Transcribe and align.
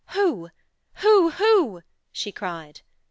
'Who? 0.15 0.49
Who? 1.03 1.29
Who?' 1.29 1.83
she 2.11 2.31
cried. 2.31 2.81